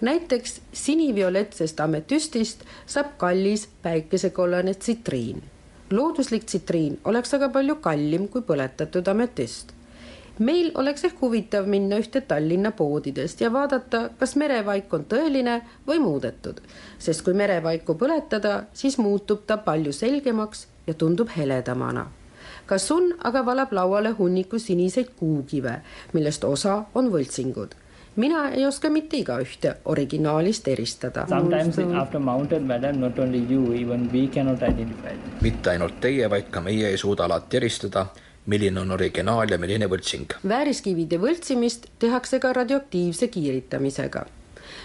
[0.00, 5.42] näiteks sinivioletsest ametüstist saab kallis päikesekollane tsitriin
[5.90, 9.72] looduslik tsitriin oleks aga palju kallim kui põletatud ametüst.
[10.38, 15.98] meil oleks ehk huvitav minna ühte Tallinna poodidest ja vaadata, kas merevaik on tõeline või
[15.98, 16.60] muudetud,
[16.98, 22.06] sest kui merevaiku põletada, siis muutub ta palju selgemaks ja tundub heledamana.
[22.68, 25.80] Ka Sun aga valab lauale hunniku siniseid kuukive,
[26.12, 27.74] millest osa on võltsingud
[28.18, 31.26] mina ei oska mitte igaühte originaalist eristada.
[31.28, 35.36] Sometimes it- after mounted madam, not only you, even we cannot identify them.
[35.40, 38.06] mitte ainult teie, vaid ka meie ei suuda alati eristada,
[38.46, 40.34] milline on originaal ja milline võltsing.
[40.48, 44.26] vääriskivide võltsimist tehakse ka radioaktiivse kiiritamisega.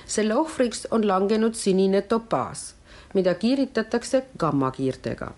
[0.06, 2.76] selle ohvriks on langenud sinine topaas,
[3.14, 5.32] mida kiiritatakse gammakiirtega.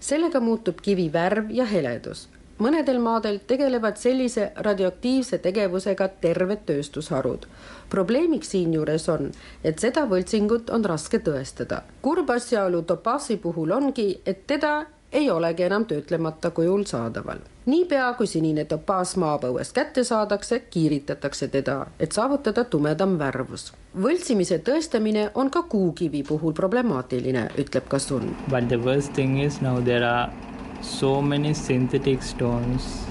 [0.00, 2.28] Sellega muutub kivi värv ja heledus.
[2.60, 7.46] mõnedel maadel tegelevad sellise radioaktiivse tegevusega terved tööstusharud.
[7.90, 9.32] probleemiks siinjuures on,
[9.64, 11.82] et seda võltsingut on raske tõestada.
[12.02, 17.38] kurb asjaolu topaasi puhul ongi, et teda ei olegi enam töötlemata kujul saadaval.
[17.66, 23.72] niipea kui sinine topaas maapõuest kätte saadakse, kiiritatakse teda, et saavutada tumedam värvus.
[24.02, 28.36] võltsimise tõestamine on ka kuukivi puhul problemaatiline, ütleb ka Sun.
[28.50, 30.32] But the worst thing is now there are
[30.80, 33.06] so many synthetic stones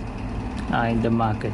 [0.74, 1.54] uh, in the market.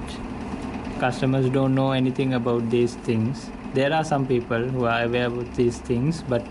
[1.00, 3.50] Customers don't know anything about these things.
[3.74, 6.42] There are some people who are aware of these things, but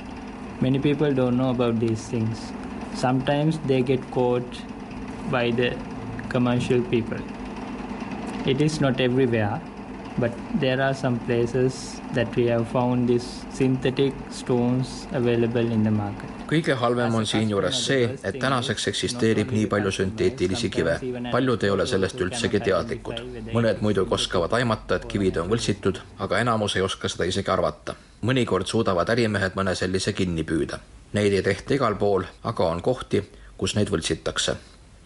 [0.60, 2.52] many people don't know about these things.
[2.94, 4.62] Sometimes they get caught
[5.30, 5.76] by the
[6.28, 7.18] commercial people.
[8.46, 9.60] It is not everywhere,
[10.18, 15.90] but there are some places that we have found these synthetic stones available in the
[15.90, 16.30] market.
[16.44, 20.98] kõige halvem on siinjuures see, et tänaseks eksisteerib nii palju sünteetilisi kive.
[21.32, 23.22] paljud ei ole sellest üldsegi teadlikud.
[23.52, 27.94] mõned muidugi oskavad aimata, et kivid on võltsitud, aga enamus ei oska seda isegi arvata.
[28.22, 30.78] mõnikord suudavad ärimehed mõne sellise kinni püüda.
[31.14, 33.20] Neid ei tehta igal pool, aga on kohti,
[33.56, 34.56] kus neid võltsitakse.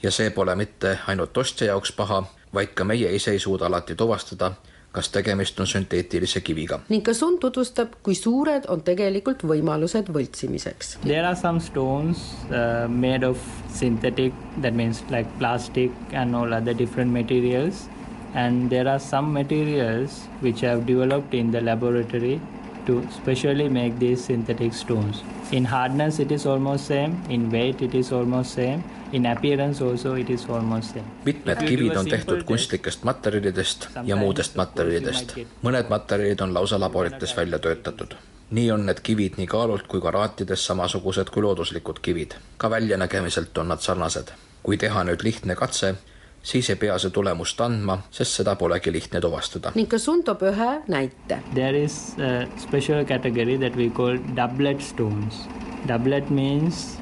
[0.02, 2.22] ja see pole mitte ainult ostja jaoks paha,
[2.54, 4.52] vaid ka meie ise ei suuda alati tuvastada,
[4.92, 6.80] kas tegemist on sünteetilise kiviga.
[6.88, 10.96] ning ka Sun tutvustab, kui suured on tegelikult võimalused võltsimiseks.
[11.04, 13.36] There are some stones uh, made of
[13.68, 17.88] synthetic, that means like plastic and all other different materials.
[18.34, 22.40] And there are some materials which have developed in the laboratory
[22.88, 25.22] to specially make these synthetic stones.
[25.52, 27.16] In hardness, it is almost same.
[27.28, 28.84] In weight, it is almost same.
[29.12, 31.04] In appearance, also, it is almost same.
[31.24, 35.36] mitmed kivid on tehtud kunstlikest materjalidest ja muudest materjalidest.
[35.62, 38.14] mõned materjalid on lausa laborites välja töötatud.
[38.50, 42.34] nii on need kivid nii kaalult kui ka raatides samasugused kui looduslikud kivid.
[42.56, 44.32] ka väljanägemiselt on nad sarnased.
[44.62, 45.94] kui teha nüüd lihtne katse,
[46.42, 49.72] siis ei pea see tulemust andma, sest seda polegi lihtne tuvastada.
[49.74, 51.40] ning ka Sun toob ühe näite.
[51.54, 55.46] There is a special category that we call doublet stones.
[55.86, 56.98] Doublet means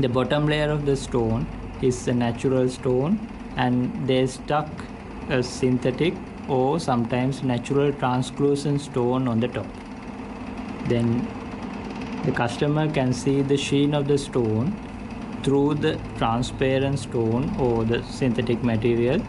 [0.00, 1.46] the bottom layer of the stone
[1.82, 3.18] is a natural stone
[3.56, 4.68] and they stuck
[5.30, 6.14] a synthetic
[6.48, 9.66] or sometimes natural translucent stone on the top.
[10.88, 11.26] Then
[12.24, 14.72] the customer can see the sheen of the stone
[15.42, 19.20] through the transparent stone or the synthetic material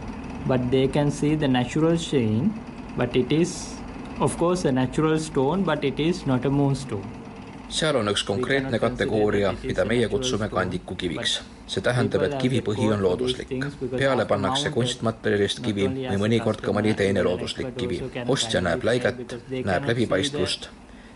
[0.46, 2.52] but they can see the natural sheen
[2.96, 3.76] but it is
[4.20, 7.08] of course a natural stone but it is not a moonstone
[7.70, 11.40] seal on üks konkreetne kategooria, mida meie kutsume kandikukiviks.
[11.70, 13.50] see tähendab, et kivipõhi on looduslik.
[13.92, 18.00] peale pannakse kunstmaterjalist kivi või mõnikord ka mõni teine looduslik kivi.
[18.26, 20.68] ostja näeb läiget, näeb läbipaistvust,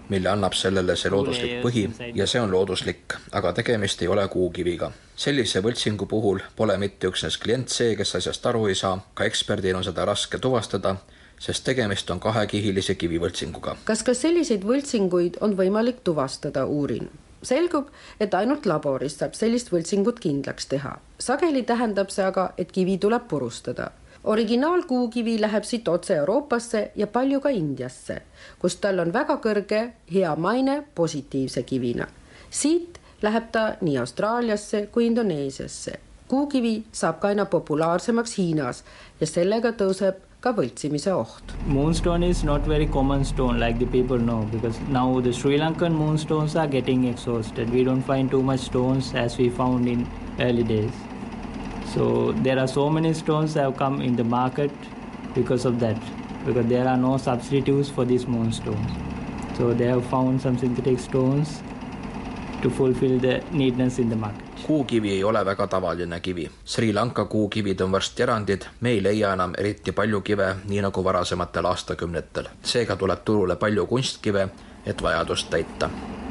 [0.09, 1.85] mille annab sellele see looduslik põhi
[2.15, 4.91] ja see on looduslik, aga tegemist ei ole kuukiviga.
[5.17, 9.77] sellise võltsingu puhul pole mitte üksnes klient see, kes asjast aru ei saa, ka eksperdil
[9.77, 10.97] on seda raske tuvastada,
[11.39, 13.77] sest tegemist on kahekihilise kivivõltsinguga.
[13.85, 17.11] kas ka selliseid võltsinguid on võimalik tuvastada, uurin.
[17.43, 17.89] selgub,
[18.21, 20.99] et ainult laboris saab sellist võltsingut kindlaks teha.
[21.19, 23.91] sageli tähendab see aga, et kivi tuleb purustada.
[24.25, 28.23] Originaalkuukivi läheb siit otse Euroopasse ja palju ka Indiasse,
[28.59, 29.81] kus tal on väga kõrge
[30.13, 32.07] hea maine positiivse kivina.
[32.51, 35.93] siit läheb ta nii Austraaliasse kui Indoneesiasse.
[36.29, 38.85] kuukivi saab ka aina populaarsemaks Hiinas
[39.21, 41.55] ja sellega tõuseb ka võltsimise oht.
[41.67, 45.93] Moonstone is not very common stone like the people know because now the Sri Lankan
[45.93, 47.71] moonstones are getting exhausted.
[47.71, 50.07] We don't find too much stones as we found in
[50.41, 51.14] early days.
[51.95, 54.73] So there are so many stones that have come in the market
[55.35, 55.97] because of that
[56.47, 58.91] because there are no substitutes for these moonstones.
[59.57, 61.63] So they have found some synthetic stones
[62.63, 64.45] to fulfill the needness in the market.
[64.67, 66.51] kuukivi ei ole väga tavaline kivi.
[66.65, 71.05] Sri Lanka kuukivid on varsti erandid, me ei leia enam eriti palju kive, nii nagu
[71.05, 72.49] varasematel aastakümnetel.
[72.63, 74.49] seega tuleb turule palju kunstkive,
[74.87, 75.91] et vajadust täita.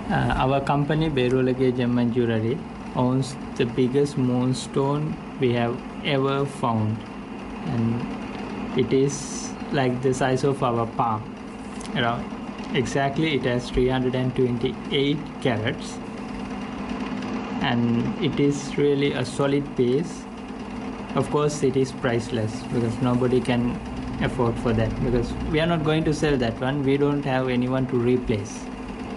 [0.10, 2.58] Uh, our company Berulage Gem and Jewelry
[2.96, 6.98] owns the biggest moonstone we have ever found.
[7.68, 11.24] And it is like the size of our palm.
[11.96, 15.98] Around exactly it has 328 carats.
[17.62, 20.24] And it is really a solid piece
[21.16, 23.80] of course it is priceless because nobody can
[24.24, 24.90] afford for that.
[25.04, 26.84] Because we are not going to sell that one.
[26.84, 28.66] We don't have anyone to replace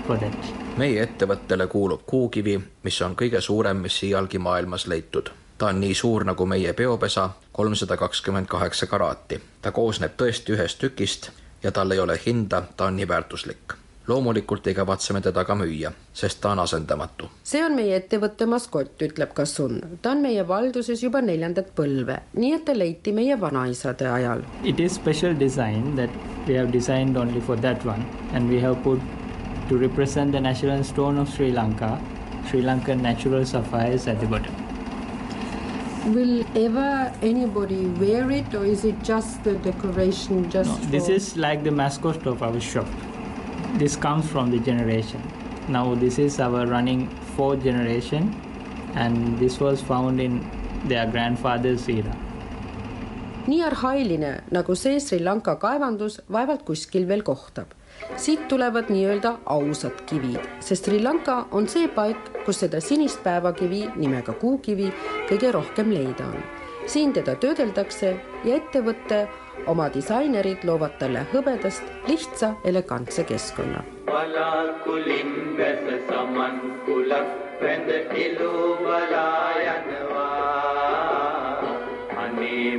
[0.04, 5.30] for that meie ettevõttele kuulub kuukivi, mis on kõige suurem, mis iialgi maailmas leitud.
[5.58, 9.40] ta on nii suur nagu meie peopesa, kolmsada kakskümmend kaheksa karaati.
[9.62, 11.30] ta koosneb tõesti ühest tükist
[11.62, 13.74] ja tal ei ole hinda, ta on nii väärtuslik.
[14.08, 17.30] loomulikult ei kavatse me teda ka müüa, sest ta on asendamatu.
[17.42, 19.80] see on meie ettevõtte maskott, ütleb Kassun.
[20.02, 24.42] ta on meie valduses juba neljandat põlve, nii et ta leiti meie vanaisade ajal.
[24.64, 26.10] It is special design that
[26.48, 28.04] we have designed only for that one
[28.34, 29.00] and we have put
[29.68, 32.00] to represent the national stone of Sri Lanka,
[32.48, 34.54] Sri Lankan natural sapphires at the bottom.
[36.14, 41.36] Will ever anybody wear it or is it just the decoration just No, this is
[41.36, 42.86] like the mascot of our shop.
[43.74, 45.20] This comes from the generation.
[45.68, 48.34] Now this is our running fourth generation
[48.94, 50.48] and this was found in
[50.84, 52.14] their grandfather's era.
[53.48, 57.75] nii arhailine nagu see Sri Lanka kaevandus vaevalt kuskil veel kohtab
[58.16, 63.82] siit tulevad nii-öelda ausad kivid, sest Sri Lanka on see paik, kus seda sinist päevakivi
[63.96, 64.92] nimega kuukivi
[65.30, 66.42] kõige rohkem leida on.
[66.86, 68.12] siin teda töödeldakse
[68.44, 69.26] ja ettevõte,
[69.66, 73.82] oma disainerid loovad talle hõbedast lihtsa elegantse keskkonna.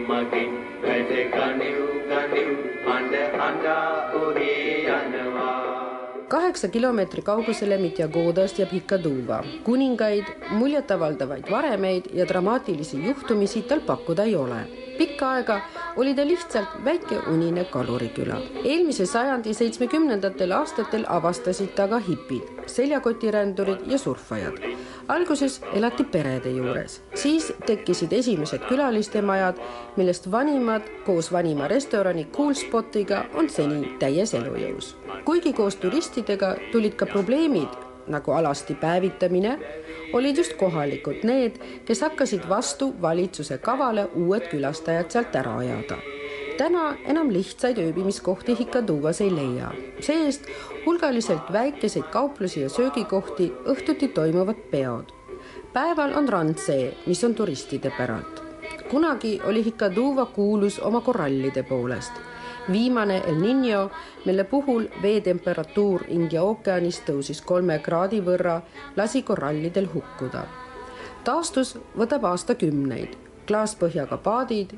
[0.07, 4.84] Magi වැස සමන් කුලක් වැඳ එලුවලා යනවා අනේ මගේ වැඩ ගනිව් ගනිව් අඬ අඬා ඔහේ
[4.86, 5.72] යනවා
[6.28, 9.44] kaheksa kilomeetri kaugusele Mitjagodast jääb Hikaduva.
[9.64, 14.60] kuningaid, muljetavaldavaid varemeid ja dramaatilisi juhtumisi tal pakkuda ei ole.
[14.97, 15.61] pikka aega
[15.95, 18.41] oli ta lihtsalt väike unine kaluriküla.
[18.63, 24.57] eelmise sajandi seitsmekümnendatel aastatel avastasid ta ka hipid, seljakotirändurid ja surfajad.
[25.07, 29.57] alguses elati perede juures, siis tekkisid esimesed külalistemajad,
[29.95, 34.95] millest vanimad koos vanima restorani Cool Spotiga on seni täies elujõus.
[35.25, 39.59] kuigi koos turistidega tulid ka probleemid nagu alasti päevitamine,
[40.13, 45.97] olid just kohalikud need, kes hakkasid vastu valitsuse kavale uued külastajad sealt ära ajada.
[46.57, 50.47] täna enam lihtsaid ööbimiskohti Hikaduvas ei leia, see-eest
[50.85, 55.11] hulgaliselt väikeseid kauplusi ja söögikohti, õhtuti toimuvad peod.
[55.73, 58.41] päeval on rand see, mis on turistide päralt.
[58.89, 62.26] kunagi oli Hikaduva kuulus oma korallide poolest
[62.71, 63.89] viimane El Niño,
[64.25, 68.61] mille puhul veetemperatuur India ookeanis tõusis kolme kraadi võrra,
[68.95, 70.45] lasi korallidel hukkuda.
[71.23, 74.73] taastus võtab aastakümneid, klaaspõhjaga paadid,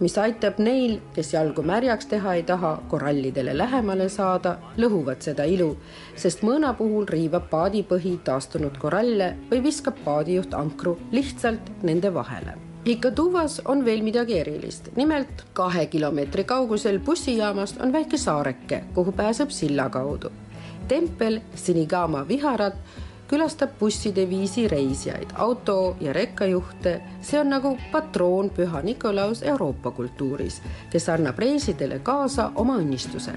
[0.00, 5.76] mis aitab neil, kes jalgu märjaks teha ei taha, korallidele lähemale saada, lõhuvad seda ilu,
[6.16, 13.60] sest mõõna puhul riivab paadipõhi taastunud koralle või viskab paadijuht ankru lihtsalt nende vahele Ikatuvas
[13.68, 19.90] on veel midagi erilist, nimelt kahe kilomeetri kaugusel bussijaamast on väike saareke, kuhu pääseb silla
[19.92, 20.30] kaudu.
[20.88, 22.74] tempel Sinigama viharat
[23.28, 30.62] külastab busside viisi reisijaid, auto ja rekkajuhte, see on nagu patroon Püha Nikolaus Euroopa kultuuris,
[30.90, 33.36] kes annab reisidele kaasa oma õnnistuse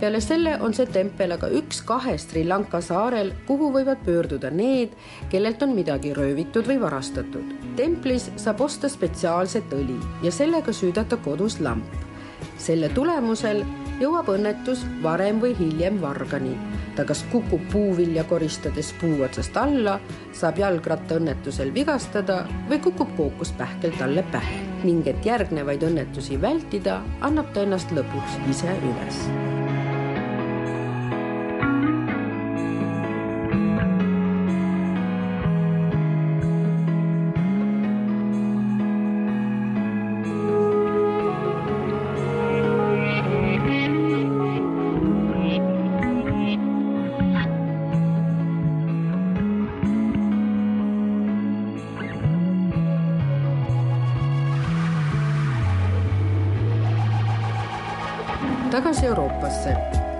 [0.00, 4.94] peale selle on see tempel aga üks kahest Sri Lanka saarel, kuhu võivad pöörduda need,
[5.32, 7.52] kellelt on midagi röövitud või varastatud.
[7.76, 11.84] templis saab osta spetsiaalset õli ja sellega süüdata kodus lamp.
[12.58, 13.64] selle tulemusel
[14.00, 16.56] jõuab õnnetus varem või hiljem vargani.
[16.96, 20.00] ta kas kukub puuvilja koristades puu otsast alla,
[20.32, 27.52] saab jalgratta õnnetusel vigastada või kukub kookuspähkel talle pähe ning et järgnevaid õnnetusi vältida, annab
[27.54, 29.59] ta ennast lõpuks ise üles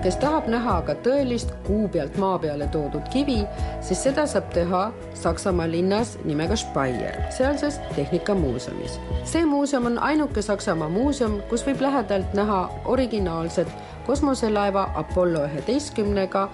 [0.03, 3.41] kes tahab näha aga tõelist kuu pealt maa peale toodud kivi,
[3.85, 4.81] siis seda saab teha
[5.21, 8.99] Saksamaa linnas nimega Speyer, sealses Tehnikamuuseumis.
[9.23, 13.67] see muuseum on ainuke Saksamaa muuseum, kus võib lähedalt näha originaalset
[14.05, 16.49] kosmoselaeva Apollo üheteistkümnega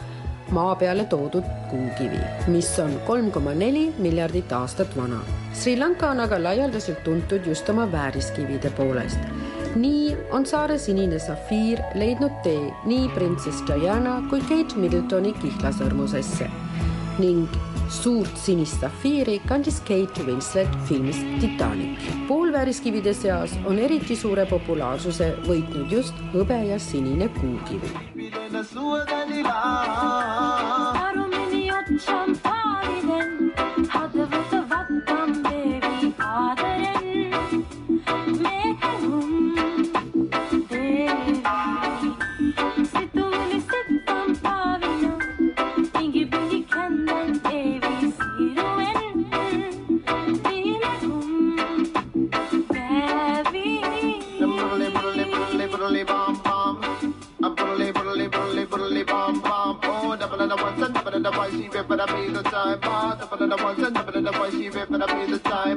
[0.51, 5.19] maa peale toodud kuukivi, mis on kolm koma neli miljardit aastat vana.
[5.53, 9.19] Sri Lanka on aga laialdaselt tuntud just oma vääriskivide poolest
[9.75, 16.49] nii on saare sinine safiir leidnud tee nii printsess Diana kui Kate Middletoni kihlasõrmusesse
[17.19, 17.47] ning
[17.89, 21.99] suurt sinist safiiri kandis Kate Winslet filmis Titanic.
[22.27, 27.91] poolvääriskivide seas on eriti suure populaarsuse võitnud just hõbe ja sinine kuukivi.
[62.33, 62.79] the time.
[62.81, 65.76] But the one, the one, she ripping up me the time.